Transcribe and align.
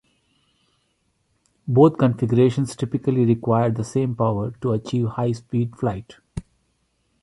Both 1.67 1.99
configurations 1.99 2.75
typically 2.75 3.23
require 3.23 3.69
the 3.69 3.83
same 3.83 4.15
power 4.15 4.49
to 4.61 4.71
achieve 4.71 5.09
high 5.09 5.33
speed 5.33 5.75
flight. 5.77 6.15